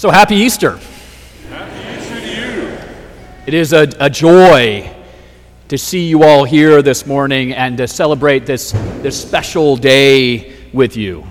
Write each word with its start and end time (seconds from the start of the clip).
So 0.00 0.08
happy 0.08 0.36
Easter. 0.36 0.80
Happy 1.50 2.00
Easter 2.00 2.20
to 2.22 2.26
you. 2.26 2.78
It 3.44 3.52
is 3.52 3.74
a, 3.74 3.86
a 4.00 4.08
joy 4.08 4.90
to 5.68 5.76
see 5.76 6.08
you 6.08 6.22
all 6.22 6.44
here 6.44 6.80
this 6.80 7.04
morning 7.04 7.52
and 7.52 7.76
to 7.76 7.86
celebrate 7.86 8.46
this, 8.46 8.72
this 9.02 9.20
special 9.20 9.76
day 9.76 10.56
with 10.72 10.96
you. 10.96 11.26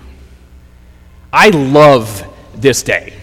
I 1.33 1.49
love 1.49 2.23
this 2.57 2.83
day. 2.83 3.15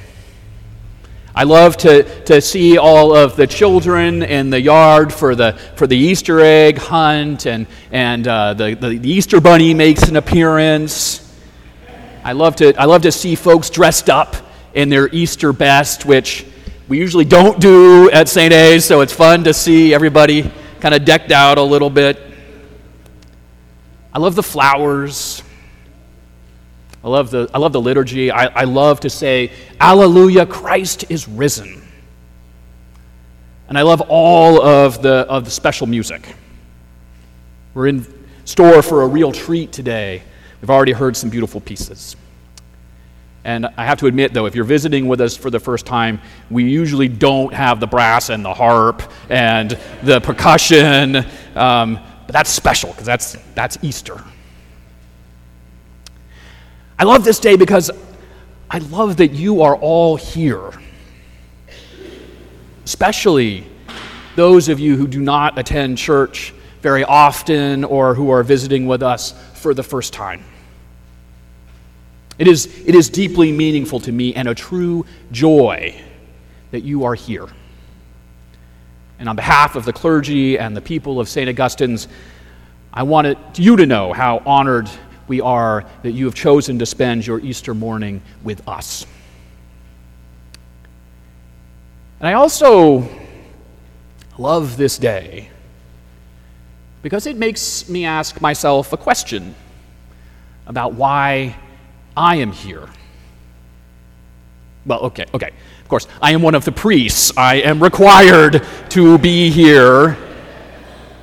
I 1.32 1.45
love 1.45 1.76
to, 1.76 2.24
to 2.24 2.40
see 2.40 2.76
all 2.76 3.14
of 3.14 3.36
the 3.36 3.46
children 3.46 4.24
in 4.24 4.50
the 4.50 4.60
yard 4.60 5.14
for 5.14 5.36
the, 5.36 5.52
for 5.76 5.86
the 5.86 5.96
Easter 5.96 6.40
egg 6.40 6.76
hunt, 6.76 7.46
and, 7.46 7.68
and 7.92 8.26
uh, 8.26 8.54
the, 8.54 8.74
the, 8.74 8.98
the 8.98 9.08
Easter 9.08 9.40
bunny 9.40 9.74
makes 9.74 10.08
an 10.08 10.16
appearance. 10.16 11.22
I 12.24 12.32
love, 12.32 12.56
to, 12.56 12.74
I 12.74 12.86
love 12.86 13.02
to 13.02 13.12
see 13.12 13.36
folks 13.36 13.70
dressed 13.70 14.10
up 14.10 14.34
in 14.77 14.91
their 14.91 15.09
Easter 15.09 15.55
best, 15.55 16.05
which 16.05 16.47
we 16.87 16.98
usually 16.98 17.25
don't 17.25 17.59
do 17.59 18.11
at 18.11 18.29
St. 18.29 18.53
A's, 18.53 18.85
so 18.85 19.01
it's 19.01 19.12
fun 19.12 19.43
to 19.45 19.55
see 19.55 19.95
everybody 19.95 20.49
kind 20.80 20.95
of 20.95 21.07
decked 21.07 21.33
out 21.33 21.57
a 21.57 21.62
little 21.62 21.89
bit. 21.89 22.21
I 24.12 24.19
love 24.19 24.35
the 24.35 24.43
flowers. 24.43 25.43
I 27.02 27.09
love 27.09 27.30
the, 27.30 27.51
I 27.55 27.59
love 27.59 27.73
the 27.73 27.80
liturgy. 27.80 28.30
I, 28.30 28.47
I 28.47 28.65
love 28.65 29.01
to 29.01 29.11
say, 29.11 29.51
Alleluia, 29.80 30.45
Christ 30.45 31.11
is 31.11 31.27
risen. 31.27 31.83
And 33.69 33.79
I 33.79 33.83
love 33.83 34.02
all 34.09 34.61
of 34.63 35.01
the, 35.01 35.27
of 35.29 35.47
the 35.47 35.51
special 35.51 35.87
music. 35.87 36.35
We're 37.73 37.87
in 37.87 38.07
store 38.45 38.83
for 38.83 39.02
a 39.02 39.07
real 39.07 39.33
treat 39.33 39.73
today. 39.73 40.23
We've 40.61 40.71
already 40.71 40.93
heard 40.93 41.16
some 41.16 41.30
beautiful 41.30 41.63
pieces. 41.63 42.15
And 43.46 43.68
I 43.77 43.84
have 43.84 44.00
to 44.00 44.09
admit, 44.09 44.34
though, 44.34 44.46
if 44.46 44.56
you're 44.56 44.64
visiting 44.64 45.06
with 45.06 45.20
us 45.20 45.36
for 45.36 45.50
the 45.50 45.60
first 45.60 45.87
time, 45.87 46.20
we 46.50 46.65
usually 46.65 47.07
don't 47.07 47.54
have 47.54 47.79
the 47.79 47.87
brass 47.87 48.29
and 48.29 48.45
the 48.45 48.52
harp 48.52 49.04
and 49.30 49.79
the 50.02 50.21
percussion. 50.21 51.24
Um, 51.54 52.01
but 52.26 52.32
that's 52.32 52.51
special 52.51 52.90
because 52.90 53.06
that's, 53.06 53.37
that's 53.54 53.79
Easter. 53.82 54.21
I 56.98 57.04
love 57.04 57.23
this 57.23 57.38
day 57.38 57.54
because 57.54 57.88
I 58.68 58.79
love 58.79 59.18
that 59.18 59.30
you 59.30 59.62
are 59.62 59.76
all 59.76 60.16
here, 60.16 60.73
especially 62.84 63.65
those 64.34 64.69
of 64.69 64.81
you 64.81 64.97
who 64.97 65.06
do 65.06 65.21
not 65.21 65.56
attend 65.56 65.99
church 65.99 66.53
very 66.82 67.04
often 67.04 67.84
or 67.84 68.16
who 68.16 68.31
are 68.31 68.43
visiting 68.43 68.88
with 68.88 69.04
us 69.04 69.34
for 69.54 69.72
the 69.72 69.84
first 69.84 70.12
time. 70.12 70.43
It 72.38 72.48
is, 72.48 72.66
it 72.87 72.94
is 72.94 73.09
deeply 73.09 73.50
meaningful 73.53 74.00
to 74.00 74.12
me 74.12 74.34
and 74.34 74.48
a 74.48 74.54
true 74.54 75.06
joy 75.32 76.00
that 76.70 76.82
you 76.82 77.04
are 77.04 77.15
here. 77.15 77.47
And 79.19 79.28
on 79.28 79.37
behalf 79.37 79.76
of 79.76 79.84
the 79.84 79.93
clergy 79.93 80.59
and 80.59 80.76
the 80.76 80.82
people 80.82 81.19
of 81.19 81.28
St. 81.28 81.48
Augustine's, 81.48 82.09
I 82.93 83.03
wanted 83.03 83.38
you 83.56 83.76
to 83.76 83.87
know 83.87 84.12
how 84.12 84.43
honored 84.44 84.91
we 85.28 85.41
are 85.41 85.84
that 86.03 86.12
you 86.12 86.26
have 86.26 86.34
chosen 86.34 86.78
to 86.78 86.87
spend 86.87 87.26
your 87.26 87.41
Easter 87.41 87.75
morning 87.75 88.22
with 88.43 88.66
us. 88.69 89.06
And 92.21 92.28
I 92.28 92.34
also 92.34 93.09
love 94.38 94.76
this 94.76 94.98
day 94.98 95.50
because 97.03 97.26
it 97.26 97.37
makes 97.37 97.88
me 97.88 98.04
ask 98.04 98.41
myself 98.41 98.93
a 98.93 98.97
question 98.97 99.54
about 100.66 100.94
why 100.94 101.56
I 102.16 102.36
am 102.36 102.53
here. 102.53 102.88
Well, 104.86 105.00
okay, 105.00 105.26
okay. 105.34 105.50
Of 105.82 105.88
course, 105.88 106.06
I 106.22 106.32
am 106.32 106.42
one 106.42 106.54
of 106.54 106.64
the 106.64 106.72
priests. 106.72 107.36
I 107.36 107.56
am 107.56 107.82
required 107.82 108.64
to 108.91 109.19
be 109.19 109.50
here. 109.50 110.16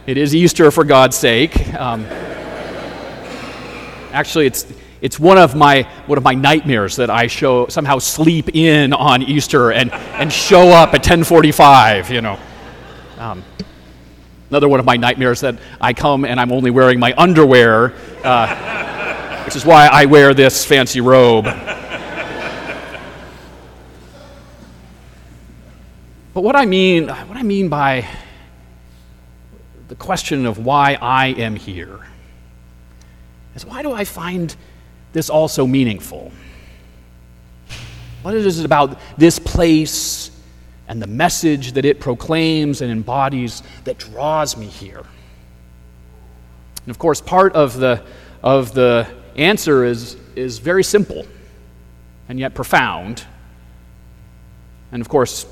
It 0.05 0.17
is 0.17 0.35
Easter, 0.35 0.69
for 0.69 0.83
God's 0.83 1.17
sake. 1.17 1.73
Um, 1.73 2.05
Actually, 4.13 4.45
it's, 4.45 4.71
it's 5.01 5.19
one, 5.19 5.39
of 5.39 5.55
my, 5.55 5.89
one 6.05 6.19
of 6.19 6.23
my 6.23 6.35
nightmares 6.35 6.97
that 6.97 7.09
I 7.09 7.25
show, 7.25 7.65
somehow 7.65 7.97
sleep 7.97 8.55
in 8.55 8.93
on 8.93 9.23
Easter 9.23 9.71
and, 9.71 9.91
and 9.91 10.31
show 10.31 10.69
up 10.69 10.89
at 10.89 10.99
1045, 10.99 12.11
you 12.11 12.21
know. 12.21 12.37
Um, 13.17 13.43
another 14.51 14.69
one 14.69 14.79
of 14.79 14.85
my 14.85 14.97
nightmares 14.97 15.41
that 15.41 15.57
I 15.81 15.93
come 15.93 16.25
and 16.25 16.39
I'm 16.39 16.51
only 16.51 16.69
wearing 16.69 16.99
my 16.99 17.15
underwear, 17.17 17.95
uh, 18.23 18.45
which 19.53 19.61
is 19.61 19.67
why 19.67 19.85
I 19.85 20.05
wear 20.05 20.33
this 20.33 20.65
fancy 20.65 20.99
robe. 20.99 21.45
But 26.33 26.41
what 26.41 26.55
I 26.55 26.65
mean, 26.65 27.07
what 27.07 27.37
I 27.37 27.43
mean 27.43 27.69
by 27.69 28.07
the 29.89 29.95
question 29.95 30.47
of 30.47 30.57
why 30.57 30.97
I 30.99 31.27
am 31.27 31.55
here 31.55 31.99
is 33.53 33.63
why 33.63 33.83
do 33.83 33.91
I 33.91 34.05
find 34.05 34.55
this 35.11 35.29
all 35.29 35.47
so 35.47 35.67
meaningful? 35.67 36.31
What 38.23 38.33
is 38.33 38.57
it 38.57 38.65
about 38.65 38.99
this 39.19 39.37
place 39.37 40.31
and 40.87 40.99
the 40.99 41.05
message 41.05 41.73
that 41.73 41.85
it 41.85 41.99
proclaims 41.99 42.81
and 42.81 42.91
embodies 42.91 43.61
that 43.83 43.99
draws 43.99 44.57
me 44.57 44.65
here? 44.65 45.03
And 46.85 46.89
of 46.89 46.97
course, 46.97 47.21
part 47.21 47.53
of 47.53 47.77
the, 47.77 48.03
of 48.41 48.73
the 48.73 49.07
answer 49.35 49.83
is, 49.85 50.15
is 50.35 50.59
very 50.59 50.83
simple 50.83 51.25
and 52.29 52.39
yet 52.39 52.53
profound. 52.53 53.25
And 54.91 55.01
of 55.01 55.09
course, 55.09 55.45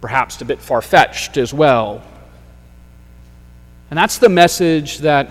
perhaps 0.00 0.40
a 0.40 0.44
bit 0.44 0.60
far 0.60 0.82
fetched 0.82 1.36
as 1.36 1.54
well. 1.54 2.02
And 3.90 3.98
that's 3.98 4.18
the 4.18 4.28
message 4.28 4.98
that 4.98 5.30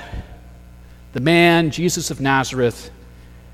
the 1.14 1.20
man, 1.20 1.70
Jesus 1.70 2.10
of 2.12 2.22
Nazareth, 2.22 2.90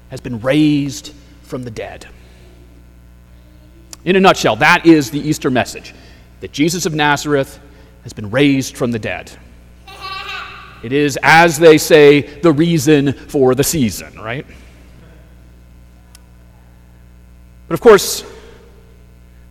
has 0.09 0.21
been 0.21 0.39
raised 0.39 1.13
from 1.43 1.63
the 1.63 1.71
dead. 1.71 2.07
In 4.05 4.15
a 4.15 4.19
nutshell, 4.19 4.55
that 4.57 4.85
is 4.85 5.11
the 5.11 5.19
Easter 5.19 5.49
message 5.49 5.93
that 6.39 6.51
Jesus 6.51 6.85
of 6.85 6.93
Nazareth 6.93 7.59
has 8.03 8.13
been 8.13 8.31
raised 8.31 8.77
from 8.77 8.91
the 8.91 8.99
dead. 8.99 9.31
It 10.81 10.93
is, 10.93 11.17
as 11.21 11.59
they 11.59 11.77
say, 11.77 12.21
the 12.21 12.51
reason 12.51 13.13
for 13.13 13.53
the 13.53 13.63
season, 13.63 14.19
right? 14.19 14.45
But 17.67 17.73
of 17.73 17.81
course, 17.81 18.23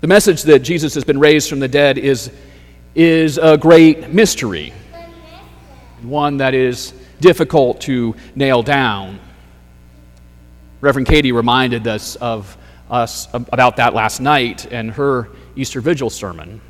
the 0.01 0.07
message 0.07 0.43
that 0.45 0.61
Jesus 0.61 0.95
has 0.95 1.05
been 1.05 1.19
raised 1.19 1.49
from 1.49 1.61
the 1.61 1.69
dead 1.69 1.99
is, 1.99 2.31
is 2.95 3.39
a 3.39 3.57
great 3.57 4.11
mystery, 4.11 4.73
one 6.03 6.39
that 6.39 6.55
is 6.55 6.95
difficult 7.21 7.81
to 7.83 8.15
nail 8.35 8.63
down. 8.63 9.21
Reverend 10.81 11.09
Katie 11.09 11.33
reminded 11.33 11.87
us 11.87 12.17
of 12.17 12.57
us 12.91 13.29
about 13.35 13.77
that 13.77 13.93
last 13.93 14.21
night 14.21 14.67
in 14.73 14.89
her 14.89 15.29
Easter 15.57 15.81
Vigil 15.81 16.09
sermon. 16.09 16.61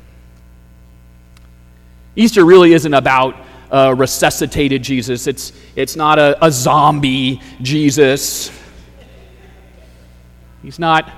Easter 2.15 2.43
really 2.43 2.73
isn't 2.73 2.93
about 2.93 3.35
a 3.71 3.93
resuscitated 3.93 4.83
Jesus. 4.83 5.27
It's, 5.27 5.53
it's 5.75 5.95
not 5.95 6.19
a, 6.19 6.43
a 6.43 6.51
zombie 6.51 7.41
Jesus. 7.61 8.51
He's 10.61 10.79
not 10.79 11.11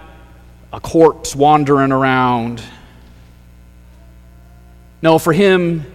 a 0.74 0.80
corpse 0.80 1.36
wandering 1.36 1.92
around. 1.92 2.62
No, 5.02 5.18
for 5.18 5.34
him, 5.34 5.86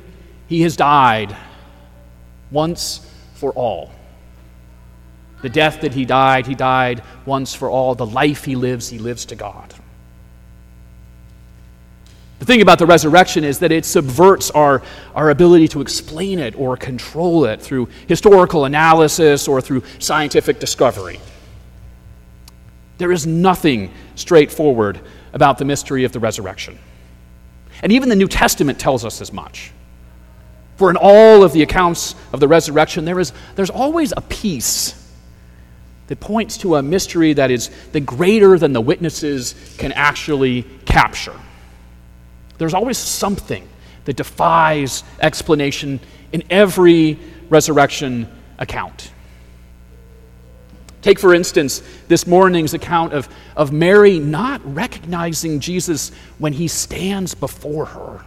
he 0.49 0.62
has 0.62 0.77
died 0.77 1.37
once 2.50 3.09
for 3.34 3.53
all. 3.53 3.93
The 5.43 5.49
death 5.49 5.83
that 5.83 5.95
he 5.95 6.05
died, 6.05 6.47
he 6.47 6.55
died 6.55 7.03
once 7.25 7.55
for 7.55 7.71
all. 7.71 7.95
The 7.95 8.06
life 8.06 8.45
he 8.45 8.56
lives, 8.56 8.89
he 8.89 8.98
lives 8.98 9.27
to 9.27 9.36
God. 9.36 9.75
The 12.38 12.44
thing 12.44 12.60
about 12.60 12.78
the 12.78 12.86
resurrection 12.86 13.44
is 13.44 13.60
that 13.60 13.72
it 13.72 13.84
subverts 13.86 14.50
our, 14.50 14.83
our 15.15 15.30
ability 15.30 15.68
to 15.68 15.80
explain 15.80 16.38
it 16.38 16.54
or 16.56 16.77
control 16.77 17.47
it 17.47 17.62
through 17.62 17.88
historical 18.06 18.66
analysis 18.66 19.48
or 19.48 19.60
through 19.60 19.83
scientific 19.98 20.60
discovery. 20.60 21.18
There 22.98 23.12
is 23.12 23.27
nothing 23.27 23.92
straightforward 24.15 25.00
about 25.33 25.59
the 25.59 25.65
mystery 25.65 26.04
of 26.04 26.12
the 26.12 26.21
resurrection. 26.21 26.78
And 27.83 27.92
even 27.92 28.09
the 28.09 28.16
New 28.16 28.28
Testament 28.28 28.78
tells 28.78 29.04
us 29.04 29.21
as 29.21 29.33
much. 29.33 29.72
For 30.77 30.91
in 30.91 30.97
all 31.00 31.42
of 31.42 31.53
the 31.53 31.62
accounts 31.62 32.15
of 32.33 32.41
the 32.41 32.48
resurrection, 32.48 33.06
there 33.06 33.18
is, 33.18 33.33
there's 33.54 33.71
always 33.71 34.12
a 34.15 34.21
piece 34.21 35.10
that 36.06 36.21
points 36.21 36.59
to 36.59 36.77
a 36.77 36.83
mystery 36.83 37.33
that 37.33 37.50
is 37.50 37.71
the 37.92 38.00
greater 38.00 38.59
than 38.59 38.72
the 38.72 38.80
witnesses 38.80 39.54
can 39.78 39.92
actually 39.92 40.62
capture. 40.84 41.34
There's 42.59 42.75
always 42.75 42.99
something 42.99 43.69
that 44.05 44.17
defies 44.17 45.05
explanation 45.21 46.01
in 46.33 46.43
every 46.51 47.19
resurrection 47.49 48.29
account. 48.59 49.11
Take, 51.03 51.21
for 51.21 51.35
instance, 51.35 51.83
this 52.09 52.27
morning's 52.27 52.75
account 52.75 53.13
of, 53.13 53.29
of 53.57 53.73
Mary 53.73 54.19
not 54.19 54.61
recognizing 54.65 55.61
Jesus 55.61 56.11
when 56.39 56.53
he 56.53 56.67
stands 56.67 57.35
before 57.35 57.85
her. 57.85 58.25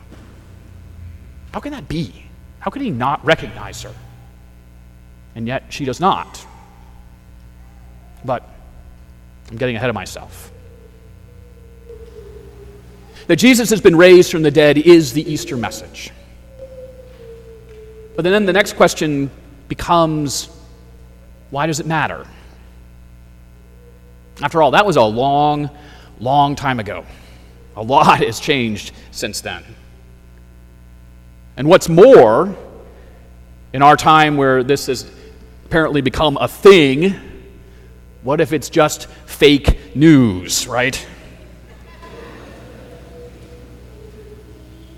How 1.53 1.59
can 1.59 1.71
that 1.73 1.89
be? 1.89 2.25
How 2.59 2.71
can 2.71 2.81
he 2.81 2.89
not 2.89 3.23
recognize 3.25 3.81
her? 3.81 3.93
And 5.35 5.47
yet 5.47 5.65
she 5.69 5.85
does 5.85 5.99
not. 5.99 6.45
But 8.23 8.47
I'm 9.49 9.57
getting 9.57 9.75
ahead 9.75 9.89
of 9.89 9.95
myself. 9.95 10.51
That 13.29 13.35
Jesus 13.35 13.69
has 13.69 13.79
been 13.79 13.95
raised 13.95 14.31
from 14.31 14.41
the 14.41 14.49
dead 14.49 14.79
is 14.79 15.13
the 15.13 15.21
Easter 15.31 15.55
message. 15.55 16.09
But 18.15 18.23
then 18.23 18.47
the 18.47 18.53
next 18.53 18.73
question 18.75 19.29
becomes 19.67 20.49
why 21.51 21.67
does 21.67 21.79
it 21.79 21.85
matter? 21.85 22.25
After 24.41 24.63
all, 24.63 24.71
that 24.71 24.83
was 24.83 24.95
a 24.95 25.03
long, 25.03 25.69
long 26.19 26.55
time 26.55 26.79
ago. 26.79 27.05
A 27.75 27.83
lot 27.83 28.17
has 28.25 28.39
changed 28.39 28.93
since 29.11 29.41
then. 29.41 29.63
And 31.55 31.67
what's 31.67 31.87
more, 31.87 32.55
in 33.73 33.83
our 33.83 33.95
time 33.95 34.37
where 34.37 34.63
this 34.63 34.87
has 34.87 35.07
apparently 35.65 36.01
become 36.01 36.35
a 36.41 36.47
thing, 36.47 37.13
what 38.23 38.41
if 38.41 38.53
it's 38.53 38.71
just 38.71 39.05
fake 39.27 39.95
news, 39.95 40.67
right? 40.67 41.05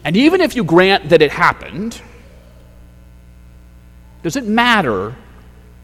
And 0.04 0.18
even 0.18 0.42
if 0.42 0.56
you 0.56 0.64
grant 0.64 1.10
that 1.10 1.22
it 1.22 1.32
happened, 1.32 2.02
does 4.24 4.36
it 4.36 4.46
matter 4.46 5.16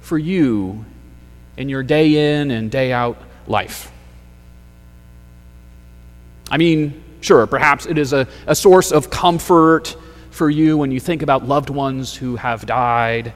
for 0.02 0.18
you 0.18 0.86
in 1.58 1.69
your 1.69 1.84
day 1.84 2.40
in 2.40 2.52
and 2.52 2.72
day 2.72 2.92
out 2.92 3.22
life? 3.48 3.92
I 6.50 6.58
mean, 6.58 7.04
sure, 7.22 7.46
perhaps 7.46 7.86
it 7.86 7.98
is 7.98 8.14
a, 8.14 8.28
a 8.46 8.56
source 8.56 8.92
of 8.92 9.10
comfort 9.10 9.96
for 10.31 10.50
you 10.50 10.78
when 10.78 10.92
you 10.92 11.00
think 11.00 11.22
about 11.24 11.48
loved 11.48 11.70
ones 11.70 12.16
who 12.16 12.36
have 12.36 12.66
died, 12.66 13.34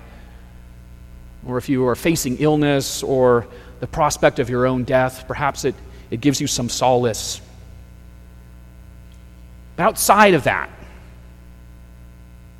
or 1.45 1.57
if 1.57 1.67
you 1.67 1.85
are 1.87 1.95
facing 1.95 2.37
illness 2.37 3.03
or 3.03 3.47
the 3.79 3.87
prospect 3.87 4.39
of 4.39 4.49
your 4.49 4.65
own 4.67 4.83
death, 4.83 5.25
perhaps 5.27 5.65
it, 5.65 5.75
it 6.11 6.21
gives 6.21 6.39
you 6.39 6.47
some 6.47 6.69
solace. 6.69 7.41
Outside 9.81 10.33
of 10.33 10.43
that, 10.43 10.69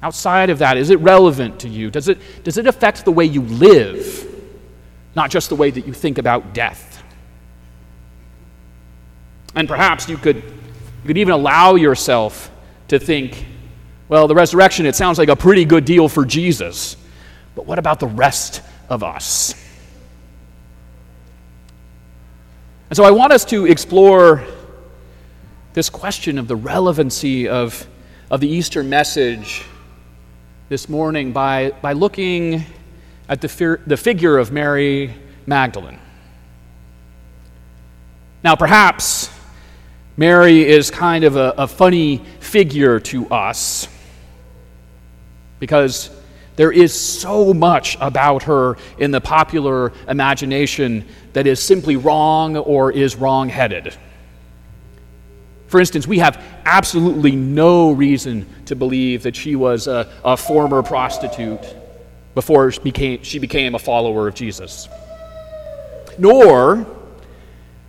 outside 0.02 0.50
of 0.50 0.60
that, 0.60 0.78
is 0.78 0.90
it 0.90 1.00
relevant 1.00 1.60
to 1.60 1.70
you? 1.70 1.92
Does 1.92 2.08
it, 2.08 2.18
does 2.44 2.58
it 2.58 2.68
affect 2.68 3.06
the 3.06 3.12
way 3.12 3.26
you 3.26 3.42
live, 3.42 4.28
not 5.16 5.30
just 5.30 5.50
the 5.50 5.56
way 5.56 5.70
that 5.70 5.86
you 5.86 5.94
think 5.94 6.18
about 6.18 6.54
death? 6.54 7.04
And 9.56 9.68
perhaps 9.68 10.10
you 10.10 10.18
could, 10.18 10.38
you 10.38 11.08
could 11.08 11.18
even 11.18 11.34
allow 11.34 11.76
yourself 11.76 12.50
to 12.88 12.98
think, 12.98 13.46
well, 14.10 14.28
the 14.28 14.36
resurrection, 14.36 14.86
it 14.86 14.96
sounds 14.96 15.18
like 15.18 15.30
a 15.30 15.36
pretty 15.36 15.64
good 15.64 15.86
deal 15.86 16.10
for 16.10 16.26
Jesus. 16.26 16.98
But 17.56 17.66
what 17.66 17.80
about 17.80 18.00
the 18.00 18.08
rest 18.08 18.62
of 18.90 19.04
us? 19.04 19.54
And 22.90 22.98
so 22.98 23.04
I 23.04 23.12
want 23.12 23.32
us 23.32 23.46
to 23.46 23.68
explore 23.68 24.44
this 25.74 25.90
question 25.90 26.38
of 26.38 26.48
the 26.50 26.56
relevancy 26.56 27.48
of, 27.48 27.88
of 28.30 28.42
the 28.42 28.48
Easter 28.48 28.84
message 28.84 29.64
this 30.68 30.90
morning 30.90 31.32
by, 31.32 31.72
by 31.82 31.94
looking 31.94 32.66
at 33.30 33.40
the, 33.40 33.48
fir- 33.48 33.80
the 33.88 33.96
figure 33.96 34.38
of 34.38 34.52
Mary 34.52 35.14
Magdalene. 35.46 36.00
Now, 38.44 38.56
perhaps 38.56 39.30
Mary 40.18 40.68
is 40.68 40.92
kind 40.92 41.24
of 41.24 41.38
a, 41.38 41.54
a 41.58 41.68
funny 41.68 42.18
figure 42.42 43.00
to 43.00 43.30
us 43.30 43.88
because 45.60 46.10
there 46.58 46.72
is 46.72 46.94
so 46.94 47.54
much 47.54 47.98
about 48.02 48.44
her 48.44 48.76
in 48.98 49.12
the 49.12 49.22
popular 49.22 49.94
imagination 50.10 51.08
that 51.32 51.48
is 51.48 51.62
simply 51.62 51.96
wrong 51.96 52.58
or 52.58 52.92
is 52.92 53.16
wrong 53.16 53.48
headed. 53.48 53.96
For 55.72 55.80
instance, 55.80 56.06
we 56.06 56.20
have 56.20 56.44
absolutely 56.66 57.32
no 57.32 57.94
reason 57.94 58.46
to 58.66 58.76
believe 58.76 59.24
that 59.24 59.38
she 59.38 59.56
was 59.56 59.88
a, 59.88 60.12
a 60.22 60.36
former 60.36 60.84
prostitute 60.84 61.62
before 62.36 62.70
she 62.72 62.82
became, 62.82 63.24
she 63.24 63.40
became 63.40 63.74
a 63.74 63.80
follower 63.80 64.28
of 64.28 64.36
Jesus. 64.36 64.90
Nor 66.18 66.86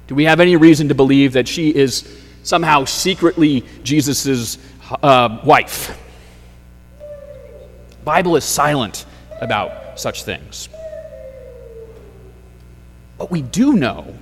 do 0.07 0.15
we 0.15 0.27
have 0.27 0.39
any 0.39 0.55
reason 0.55 0.87
to 0.91 0.95
believe 0.95 1.33
that 1.33 1.49
she 1.49 1.75
is 1.75 2.23
somehow 2.45 2.85
secretly 2.85 3.65
Jesus' 3.83 4.59
uh, 5.03 5.41
wife. 5.45 5.99
Bible 8.05 8.37
is 8.37 8.45
silent 8.45 9.07
about 9.41 9.99
such 9.99 10.23
things. 10.23 10.69
What 13.17 13.33
we 13.33 13.43
do 13.43 13.73
know, 13.73 14.17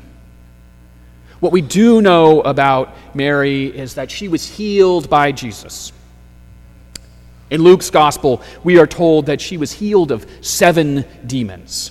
what 1.41 1.53
we 1.53 1.63
do 1.63 2.01
know 2.03 2.43
about 2.43 2.95
Mary 3.15 3.67
is 3.67 3.95
that 3.95 4.11
she 4.11 4.29
was 4.29 4.47
healed 4.47 5.09
by 5.09 5.33
Jesus. 5.33 5.93
In 7.51 7.63
Luke's 7.63 7.91
gospel, 7.91 8.43
we 8.63 8.79
are 8.79 8.87
told 8.87 9.27
that 9.27 9.41
she 9.41 9.57
was 9.57 9.73
healed 9.73 10.13
of 10.13 10.27
seven 10.41 11.05
demons. 11.27 11.91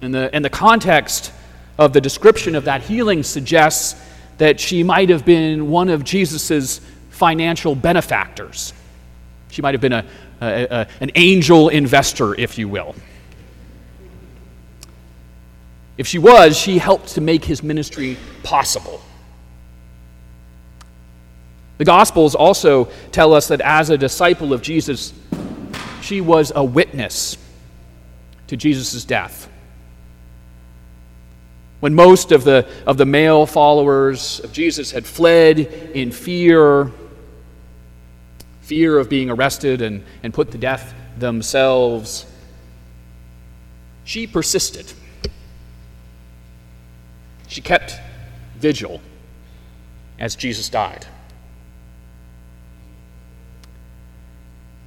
And 0.00 0.14
the, 0.14 0.30
and 0.32 0.44
the 0.44 0.50
context 0.50 1.32
of 1.78 1.92
the 1.92 2.00
description 2.00 2.54
of 2.54 2.64
that 2.64 2.82
healing 2.82 3.22
suggests 3.22 4.00
that 4.38 4.60
she 4.60 4.82
might 4.82 5.08
have 5.08 5.24
been 5.24 5.70
one 5.70 5.88
of 5.88 6.04
Jesus' 6.04 6.80
financial 7.10 7.74
benefactors. 7.74 8.74
She 9.50 9.62
might 9.62 9.74
have 9.74 9.80
been 9.80 9.94
a, 9.94 10.04
a, 10.42 10.66
a, 10.66 10.88
an 11.00 11.10
angel 11.14 11.70
investor, 11.70 12.38
if 12.38 12.58
you 12.58 12.68
will. 12.68 12.94
If 15.98 16.06
she 16.06 16.18
was, 16.18 16.56
she 16.56 16.78
helped 16.78 17.08
to 17.10 17.20
make 17.20 17.44
his 17.44 17.62
ministry 17.62 18.16
possible. 18.42 19.00
The 21.78 21.84
Gospels 21.84 22.34
also 22.34 22.86
tell 23.12 23.34
us 23.34 23.48
that 23.48 23.60
as 23.60 23.90
a 23.90 23.98
disciple 23.98 24.52
of 24.52 24.62
Jesus, 24.62 25.12
she 26.00 26.20
was 26.20 26.52
a 26.54 26.64
witness 26.64 27.36
to 28.46 28.56
Jesus' 28.56 29.04
death. 29.04 29.50
When 31.80 31.94
most 31.94 32.32
of 32.32 32.44
the, 32.44 32.68
of 32.86 32.96
the 32.96 33.04
male 33.04 33.44
followers 33.44 34.40
of 34.40 34.52
Jesus 34.52 34.90
had 34.90 35.06
fled 35.06 35.58
in 35.58 36.10
fear, 36.10 36.90
fear 38.62 38.98
of 38.98 39.10
being 39.10 39.30
arrested 39.30 39.82
and, 39.82 40.02
and 40.22 40.32
put 40.32 40.52
to 40.52 40.58
death 40.58 40.94
themselves, 41.18 42.26
she 44.04 44.26
persisted. 44.26 44.90
She 47.56 47.62
kept 47.62 47.98
vigil 48.58 49.00
as 50.18 50.36
Jesus 50.36 50.68
died. 50.68 51.06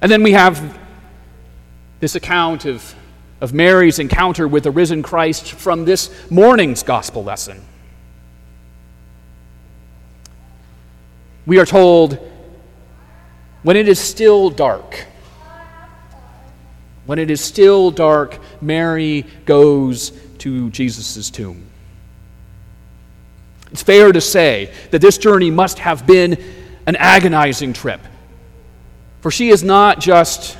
And 0.00 0.08
then 0.08 0.22
we 0.22 0.30
have 0.30 0.78
this 1.98 2.14
account 2.14 2.66
of 2.66 2.94
of 3.40 3.52
Mary's 3.52 3.98
encounter 3.98 4.46
with 4.46 4.62
the 4.62 4.70
risen 4.70 5.02
Christ 5.02 5.50
from 5.50 5.84
this 5.84 6.30
morning's 6.30 6.84
gospel 6.84 7.24
lesson. 7.24 7.60
We 11.46 11.58
are 11.58 11.66
told 11.66 12.20
when 13.64 13.76
it 13.76 13.88
is 13.88 13.98
still 13.98 14.48
dark, 14.48 15.06
when 17.04 17.18
it 17.18 17.32
is 17.32 17.40
still 17.40 17.90
dark, 17.90 18.38
Mary 18.60 19.26
goes 19.44 20.12
to 20.38 20.70
Jesus' 20.70 21.30
tomb. 21.30 21.69
It's 23.72 23.82
fair 23.82 24.12
to 24.12 24.20
say 24.20 24.72
that 24.90 25.00
this 25.00 25.18
journey 25.18 25.50
must 25.50 25.78
have 25.78 26.06
been 26.06 26.42
an 26.86 26.96
agonizing 26.96 27.72
trip. 27.72 28.00
For 29.20 29.30
she 29.30 29.50
is 29.50 29.62
not 29.62 30.00
just 30.00 30.58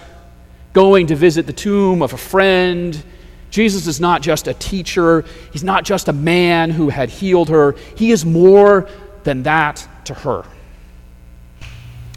going 0.72 1.08
to 1.08 1.16
visit 1.16 1.46
the 1.46 1.52
tomb 1.52 2.02
of 2.02 2.12
a 2.12 2.16
friend. 2.16 3.02
Jesus 3.50 3.86
is 3.86 4.00
not 4.00 4.22
just 4.22 4.46
a 4.46 4.54
teacher, 4.54 5.24
he's 5.52 5.64
not 5.64 5.84
just 5.84 6.08
a 6.08 6.12
man 6.12 6.70
who 6.70 6.88
had 6.88 7.10
healed 7.10 7.48
her. 7.48 7.74
He 7.96 8.12
is 8.12 8.24
more 8.24 8.88
than 9.24 9.42
that 9.42 9.86
to 10.04 10.14
her. 10.14 10.44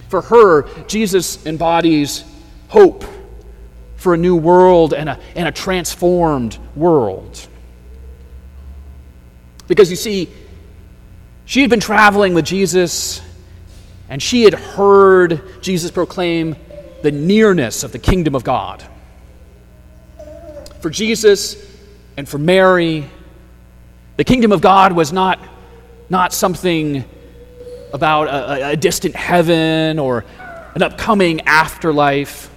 For 0.09 0.21
her, 0.21 0.67
Jesus 0.85 1.43
embodies 1.47 2.23
hope 2.67 3.03
for 3.95 4.13
a 4.13 4.17
new 4.17 4.35
world 4.35 4.93
and 4.93 5.09
a, 5.09 5.19
and 5.35 5.47
a 5.47 5.51
transformed 5.51 6.59
world. 6.75 7.47
Because 9.67 9.89
you 9.89 9.95
see, 9.95 10.29
she 11.45 11.61
had 11.61 11.69
been 11.69 11.79
traveling 11.79 12.33
with 12.33 12.45
Jesus 12.45 13.21
and 14.09 14.21
she 14.21 14.43
had 14.43 14.53
heard 14.53 15.41
Jesus 15.61 15.91
proclaim 15.91 16.55
the 17.01 17.11
nearness 17.11 17.83
of 17.83 17.91
the 17.91 17.99
kingdom 17.99 18.35
of 18.35 18.43
God. 18.43 18.83
For 20.81 20.89
Jesus, 20.89 21.55
and 22.17 22.27
for 22.27 22.37
Mary, 22.37 23.09
the 24.17 24.23
kingdom 24.23 24.51
of 24.51 24.61
God 24.61 24.93
was 24.93 25.11
not, 25.11 25.39
not 26.09 26.33
something 26.33 27.03
about 27.91 28.27
a, 28.27 28.69
a 28.71 28.75
distant 28.75 29.15
heaven 29.15 29.99
or 29.99 30.25
an 30.75 30.83
upcoming 30.83 31.41
afterlife. 31.41 32.49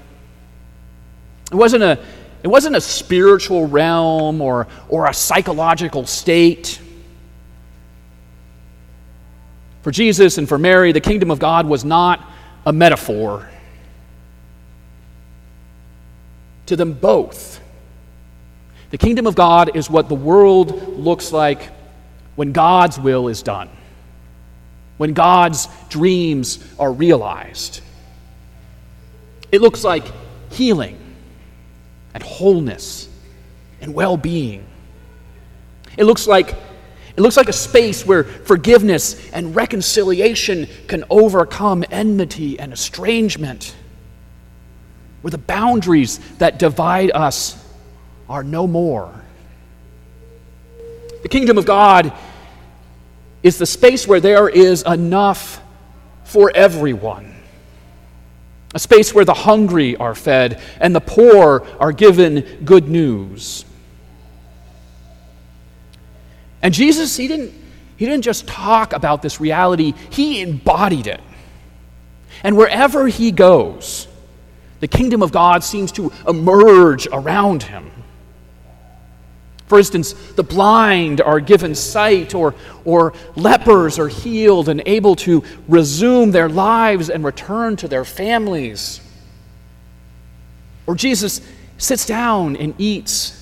It 1.51 1.55
wasn't 1.55 1.83
a, 1.83 1.99
it 2.43 2.49
wasn't 2.49 2.77
a 2.77 2.81
spiritual 2.81 3.67
realm 3.67 4.41
or, 4.41 4.67
or 4.89 5.07
a 5.07 5.15
psychological 5.15 6.07
state. 6.07 6.81
For 9.87 9.93
Jesus 9.93 10.37
and 10.37 10.49
for 10.49 10.59
Mary, 10.59 10.91
the 10.91 11.01
kingdom 11.01 11.31
of 11.31 11.39
God 11.39 11.65
was 11.65 11.85
not 11.85 12.21
a 12.67 12.73
metaphor. 12.73 13.49
To 16.67 16.75
them 16.75 16.93
both, 16.93 17.61
the 18.91 18.99
kingdom 18.99 19.29
of 19.29 19.37
God 19.37 19.77
is 19.77 19.89
what 19.89 20.09
the 20.09 20.17
world 20.17 20.99
looks 20.99 21.31
like 21.31 21.71
when 22.35 22.51
God's 22.51 22.99
will 22.99 23.29
is 23.29 23.45
done, 23.45 23.69
when 24.97 25.13
God's 25.13 25.69
dreams 25.89 26.59
are 26.81 26.93
realized. 26.93 27.81
It 29.53 29.61
looks 29.61 29.85
like 29.85 30.03
healing 30.51 30.99
and 32.13 32.25
wholeness 32.25 33.09
and 33.81 33.95
well 33.95 34.17
being. 34.17 34.67
It 35.97 36.07
looks 36.07 36.27
like 36.27 36.57
it 37.17 37.23
looks 37.23 37.37
like 37.37 37.49
a 37.49 37.53
space 37.53 38.05
where 38.05 38.25
forgiveness 38.25 39.31
and 39.31 39.57
reconciliation 39.57 40.69
can 40.87 41.05
overcome 41.09 41.83
enmity 41.91 42.59
and 42.59 42.73
estrangement, 42.73 43.75
where 45.23 45.31
the 45.31 45.39
boundaries 45.39 46.19
that 46.39 46.59
divide 46.59 47.11
us 47.13 47.57
are 48.29 48.45
no 48.45 48.67
more. 48.67 49.13
The 51.23 51.29
kingdom 51.29 51.57
of 51.57 51.65
God 51.65 52.13
is 53.43 53.59
the 53.59 53.67
space 53.67 54.07
where 54.07 54.21
there 54.21 54.49
is 54.49 54.83
enough 54.83 55.63
for 56.25 56.53
everyone. 56.55 57.35
A 58.75 58.79
space 58.79 59.15
where 59.15 59.25
the 59.25 59.33
hungry 59.33 59.97
are 59.97 60.15
fed 60.15 60.61
and 60.81 60.95
the 60.95 61.01
poor 61.01 61.67
are 61.81 61.93
given 61.93 62.61
good 62.65 62.89
news. 62.89 63.65
And 66.67 66.75
Jesus, 66.75 67.17
he 67.17 67.29
didn't, 67.29 67.55
he 67.97 68.07
didn't 68.07 68.25
just 68.25 68.49
talk 68.49 68.93
about 68.93 69.23
this 69.23 69.41
reality, 69.41 69.95
he 70.11 70.41
embodied 70.41 71.07
it. 71.07 71.21
And 72.43 72.57
wherever 72.57 73.07
he 73.07 73.31
goes, 73.31 74.09
the 74.81 74.89
kingdom 74.89 75.23
of 75.23 75.31
God 75.31 75.63
seems 75.63 75.93
to 75.93 76.13
emerge 76.27 77.07
around 77.07 77.63
him. 77.63 77.89
For 79.69 79.79
instance, 79.79 80.13
the 80.33 80.43
blind 80.43 81.21
are 81.21 81.39
given 81.39 81.73
sight, 81.77 82.35
or, 82.35 82.57
or 82.85 83.13
lepers 83.37 84.01
are 84.01 84.09
healed 84.09 84.69
and 84.69 84.83
able 84.87 85.15
to 85.15 85.45
resume 85.69 86.33
their 86.33 86.49
lives 86.49 87.11
and 87.11 87.23
return 87.23 87.77
to 87.77 87.87
their 87.87 88.05
families. 88.05 89.01
Or 90.89 90.97
Jesus 90.97 91.41
sits 91.79 92.07
down 92.07 92.57
and 92.57 92.75
eats 92.77 93.36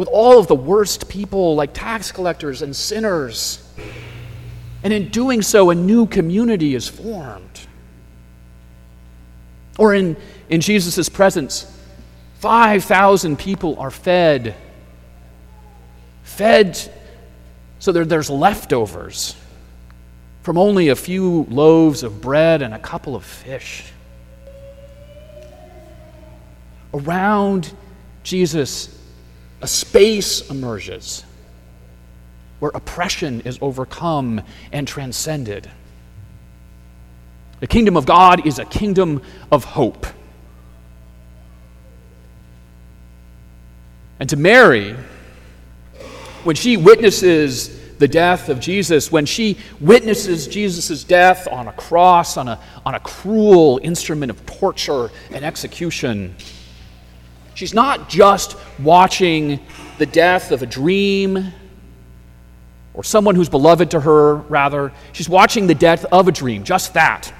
with 0.00 0.08
all 0.08 0.38
of 0.38 0.46
the 0.46 0.54
worst 0.54 1.10
people, 1.10 1.54
like 1.54 1.74
tax 1.74 2.10
collectors 2.10 2.62
and 2.62 2.74
sinners. 2.74 3.62
And 4.82 4.94
in 4.94 5.10
doing 5.10 5.42
so, 5.42 5.68
a 5.68 5.74
new 5.74 6.06
community 6.06 6.74
is 6.74 6.88
formed. 6.88 7.60
Or 9.76 9.94
in, 9.94 10.16
in 10.48 10.62
Jesus' 10.62 11.10
presence, 11.10 11.70
5,000 12.38 13.38
people 13.38 13.78
are 13.78 13.90
fed 13.90 14.54
fed 16.22 16.78
so 17.78 17.92
there, 17.92 18.06
there's 18.06 18.30
leftovers 18.30 19.36
from 20.42 20.56
only 20.56 20.88
a 20.88 20.96
few 20.96 21.44
loaves 21.50 22.02
of 22.02 22.22
bread 22.22 22.62
and 22.62 22.72
a 22.72 22.78
couple 22.78 23.14
of 23.14 23.22
fish. 23.22 23.84
Around 26.94 27.70
Jesus, 28.22 28.96
a 29.62 29.66
space 29.66 30.48
emerges 30.50 31.24
where 32.60 32.70
oppression 32.74 33.40
is 33.42 33.58
overcome 33.60 34.42
and 34.72 34.86
transcended. 34.86 35.70
The 37.60 37.66
kingdom 37.66 37.96
of 37.96 38.06
God 38.06 38.46
is 38.46 38.58
a 38.58 38.64
kingdom 38.64 39.22
of 39.50 39.64
hope. 39.64 40.06
And 44.18 44.28
to 44.28 44.36
Mary, 44.36 44.94
when 46.44 46.56
she 46.56 46.76
witnesses 46.76 47.78
the 47.98 48.08
death 48.08 48.48
of 48.48 48.60
Jesus, 48.60 49.12
when 49.12 49.26
she 49.26 49.58
witnesses 49.78 50.46
Jesus' 50.46 51.04
death 51.04 51.46
on 51.48 51.68
a 51.68 51.72
cross, 51.72 52.36
on 52.36 52.48
a, 52.48 52.58
on 52.84 52.94
a 52.94 53.00
cruel 53.00 53.78
instrument 53.82 54.30
of 54.30 54.44
torture 54.46 55.10
and 55.30 55.44
execution, 55.44 56.34
she's 57.54 57.74
not 57.74 58.08
just 58.08 58.56
watching 58.78 59.60
the 59.98 60.06
death 60.06 60.52
of 60.52 60.62
a 60.62 60.66
dream 60.66 61.52
or 62.94 63.04
someone 63.04 63.34
who's 63.34 63.48
beloved 63.48 63.92
to 63.92 64.00
her, 64.00 64.36
rather, 64.36 64.92
she's 65.12 65.28
watching 65.28 65.66
the 65.66 65.74
death 65.74 66.04
of 66.06 66.28
a 66.28 66.32
dream, 66.32 66.64
just 66.64 66.94
that. 66.94 67.32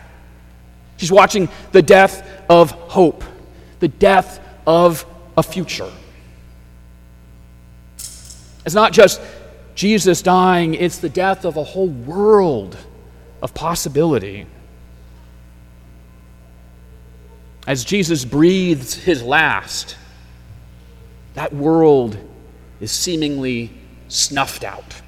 She's 0.97 1.11
watching 1.11 1.49
the 1.73 1.83
death 1.83 2.26
of 2.49 2.71
hope, 2.71 3.25
the 3.81 3.88
death 3.88 4.40
of 4.67 5.05
a 5.37 5.43
future. 5.43 5.90
It's 8.64 8.75
not 8.75 8.93
just 8.93 9.21
Jesus 9.75 10.23
dying, 10.23 10.75
it's 10.75 10.99
the 10.99 11.09
death 11.09 11.45
of 11.45 11.57
a 11.57 11.64
whole 11.64 11.88
world 11.88 12.76
of 13.43 13.55
possibility. 13.55 14.47
As 17.71 17.85
Jesus 17.85 18.25
breathes 18.25 18.95
his 18.95 19.23
last, 19.23 19.95
that 21.35 21.55
world 21.55 22.19
is 22.81 22.91
seemingly 22.91 23.71
snuffed 24.09 24.65
out. 24.65 25.00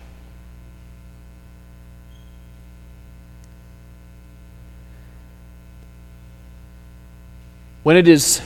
When 7.82 7.96
it 7.96 8.06
is 8.06 8.40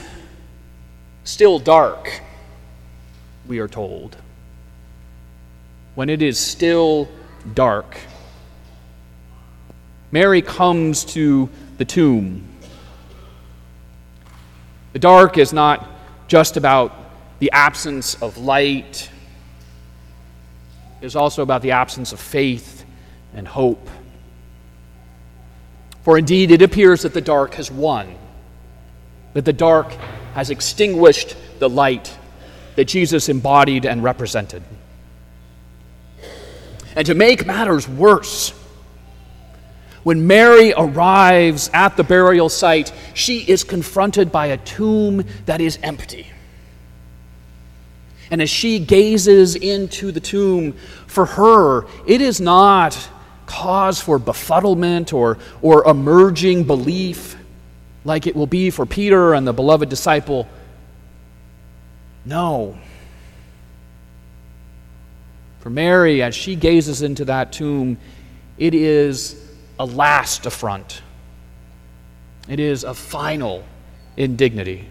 still 1.24 1.58
dark, 1.58 2.22
we 3.46 3.58
are 3.58 3.68
told, 3.68 4.16
when 5.94 6.08
it 6.08 6.22
is 6.22 6.38
still 6.38 7.06
dark. 7.52 7.98
Mary 10.10 10.40
comes 10.40 11.04
to 11.04 11.50
the 11.76 11.84
tomb. 11.84 12.55
The 14.96 15.00
dark 15.00 15.36
is 15.36 15.52
not 15.52 15.86
just 16.26 16.56
about 16.56 16.90
the 17.38 17.50
absence 17.52 18.14
of 18.22 18.38
light, 18.38 19.10
it 21.02 21.04
is 21.04 21.14
also 21.14 21.42
about 21.42 21.60
the 21.60 21.72
absence 21.72 22.12
of 22.14 22.18
faith 22.18 22.82
and 23.34 23.46
hope. 23.46 23.90
For 26.00 26.16
indeed, 26.16 26.50
it 26.50 26.62
appears 26.62 27.02
that 27.02 27.12
the 27.12 27.20
dark 27.20 27.56
has 27.56 27.70
won, 27.70 28.16
that 29.34 29.44
the 29.44 29.52
dark 29.52 29.92
has 30.32 30.48
extinguished 30.48 31.36
the 31.58 31.68
light 31.68 32.16
that 32.76 32.86
Jesus 32.86 33.28
embodied 33.28 33.84
and 33.84 34.02
represented. 34.02 34.62
And 36.94 37.04
to 37.04 37.14
make 37.14 37.44
matters 37.44 37.86
worse, 37.86 38.54
when 40.06 40.24
Mary 40.24 40.72
arrives 40.76 41.68
at 41.74 41.96
the 41.96 42.04
burial 42.04 42.48
site, 42.48 42.92
she 43.12 43.40
is 43.40 43.64
confronted 43.64 44.30
by 44.30 44.46
a 44.46 44.56
tomb 44.56 45.24
that 45.46 45.60
is 45.60 45.80
empty. 45.82 46.28
And 48.30 48.40
as 48.40 48.48
she 48.48 48.78
gazes 48.78 49.56
into 49.56 50.12
the 50.12 50.20
tomb, 50.20 50.74
for 51.08 51.26
her, 51.26 51.86
it 52.06 52.20
is 52.20 52.40
not 52.40 52.96
cause 53.46 54.00
for 54.00 54.20
befuddlement 54.20 55.12
or, 55.12 55.38
or 55.60 55.84
emerging 55.90 56.62
belief 56.62 57.36
like 58.04 58.28
it 58.28 58.36
will 58.36 58.46
be 58.46 58.70
for 58.70 58.86
Peter 58.86 59.34
and 59.34 59.44
the 59.44 59.52
beloved 59.52 59.88
disciple. 59.88 60.46
No. 62.24 62.78
For 65.58 65.70
Mary, 65.70 66.22
as 66.22 66.36
she 66.36 66.54
gazes 66.54 67.02
into 67.02 67.24
that 67.24 67.50
tomb, 67.50 67.98
it 68.56 68.72
is 68.72 69.42
a 69.78 69.84
last 69.84 70.46
affront, 70.46 71.02
it 72.48 72.60
is 72.60 72.84
a 72.84 72.94
final 72.94 73.64
indignity. 74.16 74.88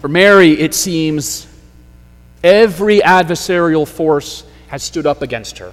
For 0.00 0.08
Mary, 0.08 0.52
it 0.52 0.74
seems 0.74 1.46
every 2.42 3.00
adversarial 3.00 3.86
force 3.86 4.44
has 4.68 4.82
stood 4.82 5.06
up 5.06 5.22
against 5.22 5.58
her. 5.58 5.72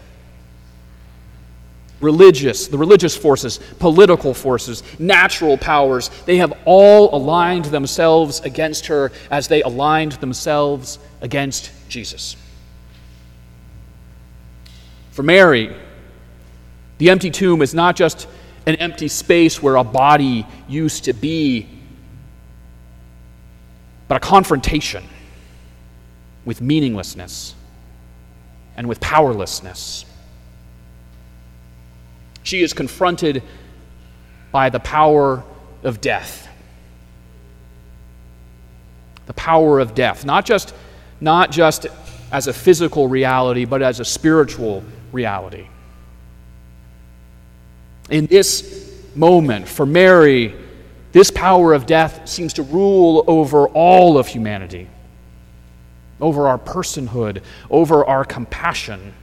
religious, 2.02 2.68
the 2.68 2.78
religious 2.78 3.18
forces, 3.18 3.60
political 3.80 4.34
forces, 4.34 4.84
natural 5.00 5.58
powers, 5.58 6.10
they 6.26 6.38
have 6.38 6.54
all 6.66 7.14
aligned 7.16 7.66
themselves 7.66 8.40
against 8.42 8.86
her 8.88 9.12
as 9.32 9.48
they 9.48 9.62
aligned 9.64 10.14
themselves 10.14 11.00
against 11.22 11.72
Jesus. 11.90 12.38
For 15.20 15.24
Mary, 15.24 15.76
the 16.98 17.10
empty 17.10 17.30
tomb 17.30 17.62
is 17.62 17.74
not 17.74 17.98
just 17.98 18.26
an 18.66 18.76
empty 18.76 19.10
space 19.10 19.62
where 19.62 19.76
a 19.76 19.84
body 19.84 20.48
used 20.70 21.04
to 21.04 21.12
be, 21.12 21.68
but 24.08 24.16
a 24.16 24.20
confrontation 24.22 25.04
with 26.46 26.62
meaninglessness 26.62 27.54
and 28.78 28.88
with 28.88 29.02
powerlessness. 29.02 30.06
She 32.44 32.62
is 32.62 32.72
confronted 32.72 33.44
by 34.54 34.70
the 34.70 34.80
power 34.80 35.44
of 35.84 36.00
death. 36.00 36.48
The 39.26 39.34
power 39.34 39.80
of 39.80 39.94
death, 39.94 40.24
not 40.24 40.46
just, 40.46 40.74
not 41.20 41.52
just 41.52 41.88
as 42.32 42.48
a 42.48 42.54
physical 42.54 43.10
reality, 43.10 43.66
but 43.66 43.82
as 43.82 44.00
a 44.00 44.06
spiritual 44.06 44.82
reality. 45.12 45.68
In 48.10 48.26
this 48.26 49.04
moment, 49.16 49.68
for 49.68 49.86
Mary, 49.86 50.56
this 51.12 51.32
power 51.32 51.74
of 51.74 51.86
death 51.86 52.28
seems 52.28 52.54
to 52.54 52.64
rule 52.64 53.24
over 53.28 53.68
all 53.68 54.18
of 54.18 54.28
humanity, 54.28 54.88
over 56.22 56.48
our 56.48 56.58
personhood, 56.58 57.42
over 57.70 58.06
our 58.06 58.26
compassion. 58.26 59.14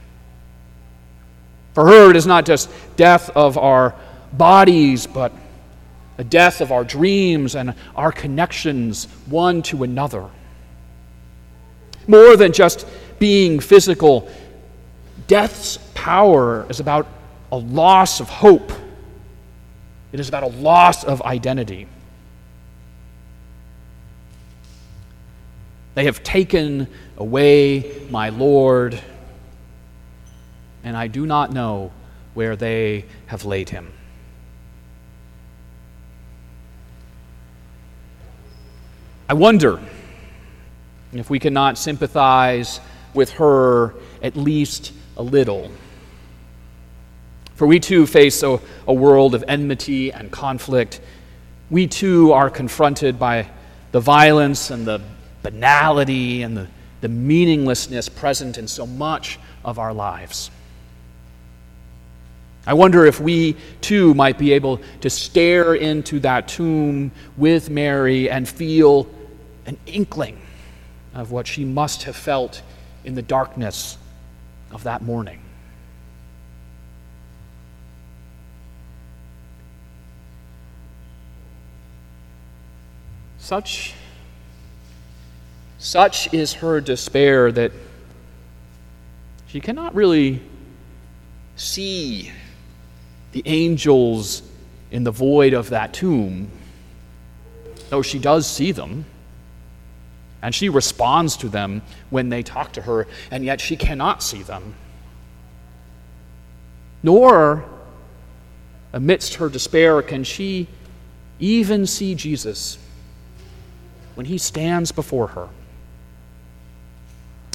For 1.73 1.85
her, 1.87 2.09
it 2.09 2.15
is 2.15 2.25
not 2.25 2.45
just 2.45 2.69
death 2.95 3.29
of 3.35 3.57
our 3.57 3.95
bodies, 4.33 5.07
but 5.07 5.31
a 6.17 6.23
death 6.23 6.61
of 6.61 6.71
our 6.71 6.83
dreams 6.83 7.55
and 7.55 7.75
our 7.95 8.11
connections 8.11 9.05
one 9.27 9.61
to 9.63 9.83
another. 9.83 10.25
More 12.07 12.35
than 12.35 12.51
just 12.51 12.87
being 13.19 13.59
physical, 13.59 14.29
death's 15.27 15.77
power 15.93 16.65
is 16.69 16.79
about 16.79 17.07
a 17.51 17.57
loss 17.57 18.19
of 18.19 18.29
hope, 18.29 18.71
it 20.11 20.19
is 20.19 20.29
about 20.29 20.43
a 20.43 20.47
loss 20.47 21.03
of 21.03 21.21
identity. 21.21 21.87
They 25.95 26.05
have 26.05 26.23
taken 26.23 26.87
away 27.17 28.05
my 28.09 28.29
Lord 28.29 29.01
and 30.83 30.95
I 30.95 31.07
do 31.07 31.25
not 31.25 31.51
know 31.51 31.91
where 32.33 32.55
they 32.55 33.05
have 33.25 33.43
laid 33.43 33.69
him. 33.69 33.91
I 39.27 39.33
wonder 39.33 39.81
if 41.11 41.29
we 41.29 41.39
cannot 41.39 41.77
sympathize 41.77 42.79
with 43.13 43.31
her 43.31 43.95
at 44.21 44.37
least 44.37 44.93
a 45.17 45.23
little. 45.23 45.69
For 47.55 47.67
we 47.67 47.79
too 47.79 48.05
face 48.05 48.43
a, 48.43 48.59
a, 48.87 48.93
world 48.93 49.33
of 49.33 49.43
enmity 49.47 50.13
and 50.13 50.31
conflict. 50.31 51.01
We 51.69 51.87
too 51.87 52.31
are 52.31 52.49
confronted 52.49 53.19
by 53.19 53.49
the 53.91 53.99
violence 53.99 54.69
and 54.69 54.85
the 54.85 55.01
banality 55.41 56.43
and 56.43 56.55
the, 56.55 56.67
the 57.01 57.09
meaninglessness 57.09 58.09
present 58.09 58.59
in 58.59 58.67
so 58.67 58.85
much 58.85 59.39
of 59.65 59.79
our 59.79 59.91
lives. 59.91 60.51
I 62.67 62.73
wonder 62.73 63.05
if 63.05 63.19
we 63.19 63.55
too 63.81 64.13
might 64.13 64.37
be 64.37 64.53
able 64.53 64.81
to 65.01 65.09
stare 65.09 65.73
into 65.73 66.19
that 66.19 66.47
tomb 66.47 67.11
with 67.37 67.69
Mary 67.71 68.29
and 68.29 68.47
feel 68.47 69.07
an 69.65 69.77
inkling 69.87 70.39
of 71.15 71.31
what 71.31 71.47
she 71.47 71.65
must 71.65 72.03
have 72.03 72.15
felt 72.15 72.61
in 73.03 73.15
the 73.15 73.21
darkness 73.21 73.97
of 74.71 74.83
that 74.83 75.01
morning. 75.01 75.41
Such, 83.37 83.93
such 85.77 86.33
is 86.33 86.53
her 86.53 86.81
despair 86.81 87.51
that 87.51 87.71
she 89.47 89.61
cannot 89.61 89.95
really 89.95 90.41
see 91.55 92.31
the 93.31 93.41
angels 93.45 94.41
in 94.91 95.03
the 95.03 95.11
void 95.11 95.53
of 95.53 95.69
that 95.69 95.93
tomb, 95.93 96.49
though 97.89 98.01
she 98.01 98.19
does 98.19 98.45
see 98.45 98.71
them. 98.71 99.05
And 100.47 100.55
she 100.55 100.69
responds 100.69 101.35
to 101.35 101.49
them 101.49 101.81
when 102.09 102.29
they 102.29 102.41
talk 102.41 102.71
to 102.71 102.81
her, 102.83 103.05
and 103.31 103.43
yet 103.43 103.59
she 103.59 103.75
cannot 103.75 104.23
see 104.23 104.43
them. 104.43 104.75
Nor, 107.03 107.65
amidst 108.93 109.33
her 109.33 109.49
despair, 109.49 110.01
can 110.01 110.23
she 110.23 110.69
even 111.37 111.85
see 111.85 112.15
Jesus 112.15 112.77
when 114.15 114.25
he 114.25 114.37
stands 114.37 114.93
before 114.93 115.27
her. 115.27 115.49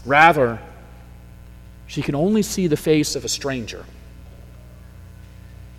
Rather, 0.05 0.59
she 1.87 2.03
can 2.03 2.15
only 2.15 2.43
see 2.43 2.67
the 2.67 2.77
face 2.77 3.17
of 3.17 3.25
a 3.25 3.29
stranger 3.31 3.87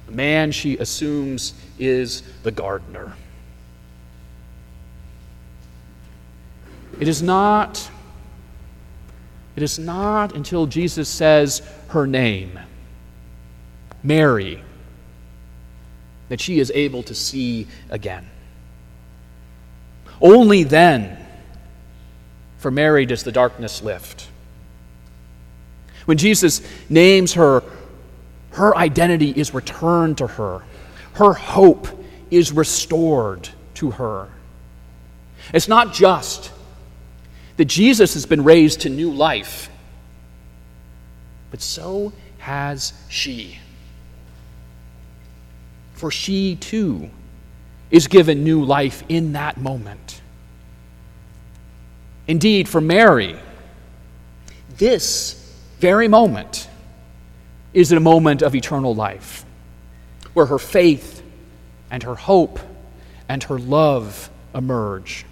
the 0.08 0.14
man 0.14 0.52
she 0.52 0.80
assumes 0.80 1.54
is 1.78 2.24
the 2.42 2.50
gardener. 2.50 3.14
It 7.00 7.08
is 7.08 7.22
not 7.22 7.90
it 9.56 9.62
is 9.62 9.78
not 9.78 10.36
until 10.36 10.66
Jesus 10.66 11.08
says 11.08 11.62
her 11.90 12.08
name, 12.08 12.60
Mary, 14.02 14.64
that 16.30 16.42
she 16.42 16.60
is 16.60 16.72
able 16.74 17.04
to 17.04 17.14
see 17.14 17.68
again. 17.90 18.28
Only 20.20 20.64
then, 20.64 21.18
for 22.58 22.72
Mary, 22.72 23.06
does 23.06 23.24
the 23.24 23.32
darkness 23.32 23.84
lift. 23.84 24.28
When 26.06 26.18
Jesus 26.18 26.62
names 26.90 27.34
her 27.34 27.64
her 28.54 28.76
identity 28.76 29.32
is 29.32 29.54
returned 29.54 30.20
to 30.20 30.28
her, 30.28 30.62
her 31.14 31.34
hope 31.34 31.88
is 32.30 32.52
restored 32.52 33.50
to 33.76 33.92
her. 33.92 34.30
It's 35.54 35.68
not 35.68 35.92
just 35.92 36.53
that 37.58 37.66
Jesus 37.66 38.14
has 38.14 38.26
been 38.26 38.44
raised 38.44 38.82
to 38.82 38.90
new 38.90 39.12
life, 39.12 39.70
but 41.52 41.62
so 41.62 42.14
has 42.40 42.94
she. 43.10 43.60
For 45.94 46.12
she 46.12 46.56
too 46.56 47.10
is 47.92 48.08
given 48.08 48.44
new 48.44 48.64
life 48.64 49.04
in 49.08 49.34
that 49.34 49.58
moment. 49.58 50.22
Indeed, 52.28 52.68
for 52.68 52.82
Mary, 52.82 53.36
this 54.78 55.56
very 55.80 56.08
moment 56.08 56.68
is 57.74 57.92
a 57.92 58.00
moment 58.00 58.42
of 58.42 58.56
eternal 58.56 58.96
life 58.96 59.46
where 60.34 60.46
her 60.48 60.60
faith 60.60 61.22
and 61.92 62.02
her 62.04 62.16
hope 62.16 62.60
and 63.30 63.44
her 63.44 63.60
love 63.60 64.30
emerge. 64.56 65.26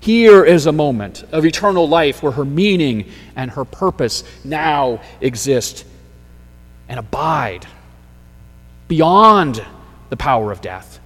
Here 0.00 0.44
is 0.44 0.64
a 0.64 0.72
moment 0.72 1.24
of 1.30 1.44
eternal 1.44 1.86
life 1.86 2.22
where 2.22 2.32
her 2.32 2.44
meaning 2.44 3.10
and 3.36 3.50
her 3.50 3.66
purpose 3.66 4.24
now 4.44 5.02
exist 5.20 5.84
and 6.88 6.98
abide 6.98 7.66
beyond 8.88 9.64
the 10.08 10.16
power 10.16 10.50
of 10.50 10.62
death. 10.62 10.98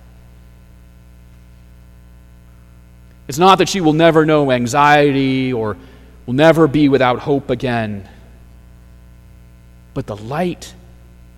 It's 3.27 3.39
not 3.39 3.59
that 3.59 3.69
she 3.69 3.81
will 3.81 3.95
never 3.95 4.25
know 4.25 4.53
anxiety 4.53 5.53
or 5.53 5.77
will 6.27 6.35
never 6.35 6.69
be 6.69 6.89
without 6.89 7.19
hope 7.19 7.51
again. 7.51 8.09
But 9.93 10.07
the 10.07 10.17
light 10.17 10.73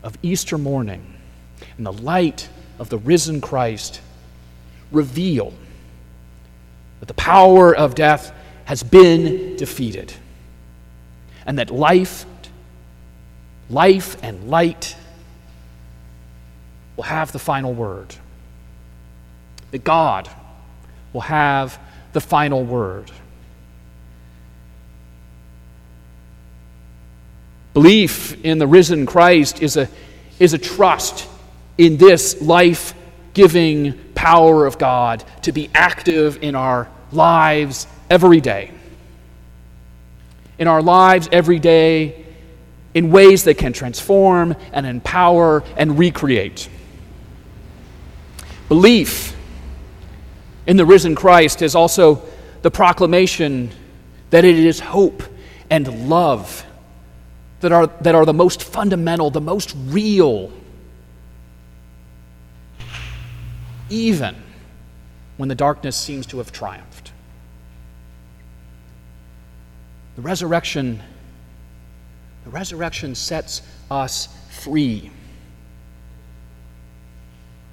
of 0.02 0.18
Easter 0.22 0.58
morning 0.58 1.14
and 1.78 1.86
the 1.86 1.92
light 1.92 2.48
of 2.78 2.90
the 2.90 2.98
risen 2.98 3.40
Christ 3.40 4.00
reveal 4.92 5.54
that 7.00 7.06
the 7.06 7.14
power 7.14 7.74
of 7.74 7.94
death 7.94 8.32
has 8.64 8.82
been 8.82 9.56
defeated 9.56 10.12
and 11.46 11.58
that 11.58 11.70
life 11.70 12.26
life 13.68 14.16
and 14.22 14.48
light 14.48 14.96
will 16.96 17.04
have 17.04 17.32
the 17.32 17.38
final 17.38 17.74
word. 17.74 18.14
That 19.70 19.84
God 19.84 20.28
will 21.12 21.22
have 21.22 21.78
the 22.12 22.20
final 22.20 22.64
word. 22.64 23.10
Belief 27.74 28.42
in 28.42 28.58
the 28.58 28.66
risen 28.66 29.04
Christ 29.04 29.60
is 29.62 29.76
a, 29.76 29.88
is 30.38 30.54
a 30.54 30.58
trust 30.58 31.28
in 31.76 31.98
this 31.98 32.40
life 32.40 32.94
giving 33.34 34.00
power 34.16 34.66
of 34.66 34.78
God 34.78 35.22
to 35.42 35.52
be 35.52 35.70
active 35.72 36.42
in 36.42 36.56
our 36.56 36.88
lives 37.12 37.86
every 38.10 38.40
day. 38.40 38.72
In 40.58 40.66
our 40.66 40.82
lives 40.82 41.28
every 41.30 41.60
day, 41.60 42.24
in 42.94 43.10
ways 43.10 43.44
that 43.44 43.58
can 43.58 43.72
transform 43.72 44.56
and 44.72 44.86
empower 44.86 45.62
and 45.76 45.98
recreate. 45.98 46.68
Belief 48.68 49.36
in 50.66 50.76
the 50.76 50.86
risen 50.86 51.14
Christ 51.14 51.62
is 51.62 51.74
also 51.74 52.22
the 52.62 52.70
proclamation 52.70 53.70
that 54.30 54.44
it 54.44 54.58
is 54.58 54.80
hope 54.80 55.22
and 55.70 56.08
love 56.08 56.64
that 57.60 57.72
are, 57.72 57.86
that 58.00 58.14
are 58.14 58.24
the 58.24 58.34
most 58.34 58.62
fundamental, 58.62 59.30
the 59.30 59.40
most 59.40 59.74
real, 59.86 60.52
even 63.90 64.36
when 65.36 65.48
the 65.48 65.54
darkness 65.54 65.96
seems 65.96 66.26
to 66.26 66.38
have 66.38 66.52
triumphed. 66.52 67.12
The 70.16 70.22
resurrection, 70.22 71.02
the 72.44 72.50
resurrection 72.50 73.14
sets 73.14 73.62
us 73.90 74.28
free. 74.50 75.10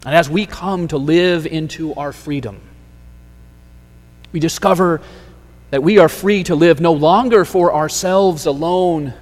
And 0.05 0.13
as 0.13 0.29
we 0.29 0.45
come 0.45 0.89
to 0.89 0.97
live 0.97 1.47
into 1.47 1.93
our 1.95 2.11
freedom, 2.11 2.59
we 4.33 4.39
discover 4.39 5.01
that 5.69 5.81
we 5.81 5.97
are 5.97 6.09
free 6.09 6.43
to 6.43 6.55
live 6.55 6.81
no 6.81 6.91
longer 6.91 7.45
for 7.45 7.73
ourselves 7.73 8.45
alone, 8.45 9.13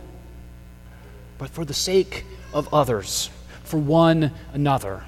but 1.37 1.49
for 1.49 1.63
the 1.63 1.73
sake 1.73 2.25
of 2.53 2.73
others, 2.73 3.29
for 3.63 3.77
one 3.77 4.31
another. 4.53 5.03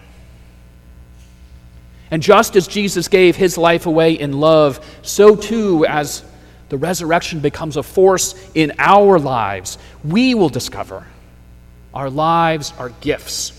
And 2.14 2.22
just 2.22 2.56
as 2.56 2.68
Jesus 2.68 3.08
gave 3.08 3.36
his 3.36 3.58
life 3.58 3.88
away 3.88 4.14
in 4.14 4.40
love, 4.40 4.86
so 5.02 5.36
too, 5.36 5.84
as 5.88 6.24
the 6.70 6.78
resurrection 6.78 7.40
becomes 7.40 7.76
a 7.76 7.82
force 7.82 8.36
in 8.54 8.74
our 8.78 9.18
lives, 9.18 9.80
we 10.04 10.36
will 10.36 10.50
discover 10.50 11.08
our 11.92 12.12
lives 12.12 12.72
are 12.78 12.90
gifts 13.02 13.52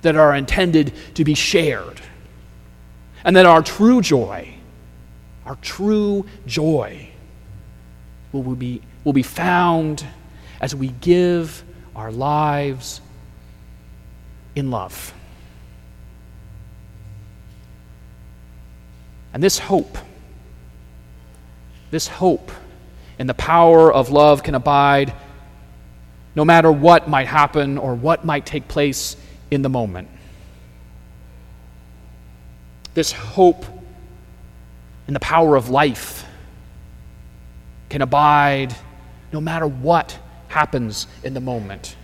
that 0.00 0.16
are 0.16 0.34
intended 0.34 0.94
to 1.16 1.24
be 1.24 1.34
shared, 1.34 2.00
and 3.24 3.36
that 3.36 3.44
our 3.44 3.62
true 3.62 4.00
joy 4.00 4.54
our 5.46 5.56
true 5.56 6.24
joy 6.46 7.08
will 8.32 8.54
be, 8.54 8.80
will 9.04 9.12
be 9.12 9.22
found 9.22 10.04
as 10.60 10.74
we 10.74 10.88
give 10.88 11.62
our 11.94 12.10
lives 12.10 13.00
in 14.56 14.70
love. 14.70 15.12
And 19.34 19.42
this 19.42 19.58
hope, 19.58 19.98
this 21.90 22.06
hope 22.06 22.52
in 23.18 23.26
the 23.26 23.34
power 23.34 23.92
of 23.92 24.10
love 24.10 24.44
can 24.44 24.54
abide 24.54 25.12
no 26.36 26.44
matter 26.44 26.70
what 26.70 27.08
might 27.08 27.26
happen 27.26 27.76
or 27.76 27.96
what 27.96 28.24
might 28.24 28.46
take 28.46 28.68
place 28.68 29.16
in 29.50 29.62
the 29.62 29.68
moment. 29.68 30.08
This 32.94 33.10
hope 33.10 33.66
and 35.08 35.16
the 35.16 35.20
power 35.20 35.56
of 35.56 35.68
life 35.68 36.24
can 37.88 38.02
abide 38.02 38.74
no 39.32 39.40
matter 39.40 39.66
what 39.66 40.16
happens 40.46 41.08
in 41.24 41.34
the 41.34 41.40
moment. 41.40 41.96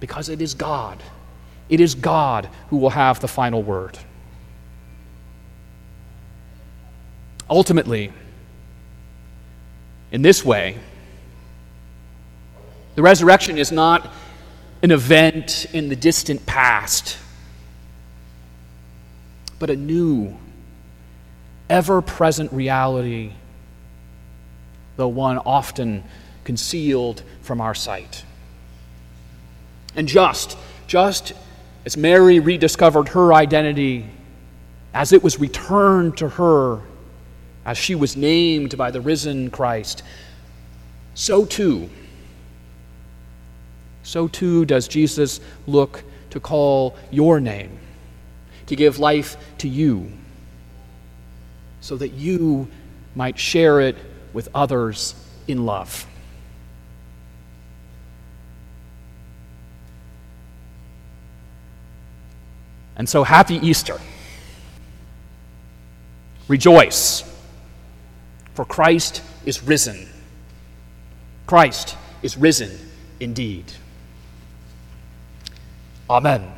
Because 0.00 0.30
it 0.30 0.40
is 0.40 0.54
God. 0.54 1.02
It 1.68 1.80
is 1.80 1.94
God 1.94 2.48
who 2.70 2.78
will 2.78 2.90
have 2.90 3.20
the 3.20 3.28
final 3.28 3.62
word. 3.62 3.98
Ultimately, 7.52 8.10
in 10.10 10.22
this 10.22 10.42
way, 10.42 10.78
the 12.94 13.02
resurrection 13.02 13.58
is 13.58 13.70
not 13.70 14.10
an 14.82 14.90
event 14.90 15.66
in 15.74 15.90
the 15.90 15.94
distant 15.94 16.46
past, 16.46 17.18
but 19.58 19.68
a 19.68 19.76
new 19.76 20.34
ever 21.68 22.00
present 22.00 22.50
reality, 22.54 23.32
though 24.96 25.08
one 25.08 25.36
often 25.36 26.04
concealed 26.44 27.22
from 27.42 27.60
our 27.60 27.74
sight. 27.74 28.24
And 29.94 30.08
just, 30.08 30.56
just 30.86 31.34
as 31.84 31.98
Mary 31.98 32.40
rediscovered 32.40 33.08
her 33.08 33.34
identity, 33.34 34.06
as 34.94 35.12
it 35.12 35.22
was 35.22 35.38
returned 35.38 36.16
to 36.16 36.30
her, 36.30 36.80
as 37.64 37.78
she 37.78 37.94
was 37.94 38.16
named 38.16 38.76
by 38.76 38.90
the 38.90 39.00
risen 39.00 39.50
Christ, 39.50 40.02
so 41.14 41.44
too, 41.44 41.88
so 44.02 44.28
too 44.28 44.64
does 44.64 44.88
Jesus 44.88 45.40
look 45.66 46.02
to 46.30 46.40
call 46.40 46.96
your 47.10 47.40
name, 47.40 47.78
to 48.66 48.76
give 48.76 48.98
life 48.98 49.36
to 49.58 49.68
you 49.68 50.10
so 51.80 51.96
that 51.96 52.12
you 52.12 52.68
might 53.14 53.38
share 53.38 53.80
it 53.80 53.96
with 54.32 54.48
others 54.54 55.14
in 55.46 55.66
love. 55.66 56.06
And 62.96 63.08
so, 63.08 63.24
happy 63.24 63.56
Easter. 63.56 63.98
Rejoice, 66.46 67.24
for 68.54 68.64
Christ 68.64 69.22
is 69.44 69.62
risen. 69.62 70.08
Christ 71.46 71.96
is 72.22 72.36
risen 72.36 72.70
indeed. 73.20 73.72
Amen. 76.08 76.50